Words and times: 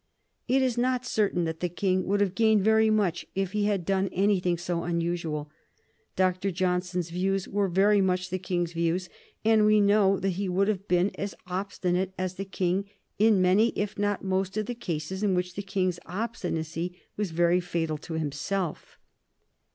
It 0.47 0.63
is 0.63 0.79
not 0.79 1.05
certain 1.05 1.43
that 1.43 1.59
the 1.59 1.69
King 1.69 2.07
would 2.07 2.21
have 2.21 2.33
gained 2.33 2.63
very 2.63 2.89
much 2.89 3.27
if 3.35 3.51
he 3.51 3.65
had 3.65 3.85
done 3.85 4.07
anything 4.11 4.57
so 4.57 4.81
unusual. 4.83 5.51
Dr. 6.15 6.49
Johnson's 6.49 7.11
views 7.11 7.47
were 7.47 7.67
very 7.67 8.01
much 8.01 8.31
the 8.31 8.39
King's 8.39 8.73
views, 8.73 9.09
and 9.45 9.63
we 9.63 9.79
know 9.79 10.17
that 10.19 10.29
he 10.41 10.49
would 10.49 10.67
have 10.69 10.87
been 10.87 11.11
as 11.19 11.35
obstinate 11.45 12.15
as 12.17 12.33
the 12.33 12.45
King 12.45 12.85
in 13.19 13.43
many 13.43 13.67
if 13.75 13.95
not 13.99 14.23
most 14.23 14.57
of 14.57 14.65
the 14.65 14.73
cases 14.73 15.21
in 15.21 15.35
which 15.35 15.53
the 15.53 15.61
King's 15.61 15.99
obstinacy 16.07 16.99
was 17.15 17.29
very 17.29 17.59
fatal 17.59 17.99
to 17.99 18.15
himself. 18.15 18.97